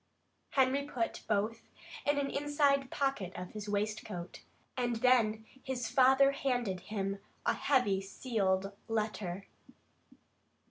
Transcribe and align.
Harry 0.53 0.81
put 0.83 1.21
both 1.27 1.61
in 2.07 2.17
an 2.17 2.27
inside 2.31 2.89
pocket 2.89 3.31
of 3.35 3.51
his 3.51 3.69
waistcoat, 3.69 4.41
and 4.75 4.95
then 4.95 5.45
his 5.61 5.87
father 5.91 6.31
handed 6.31 6.79
him 6.79 7.19
a 7.45 7.53
heavy 7.53 8.01
sealed 8.01 8.71
letter. 8.87 9.45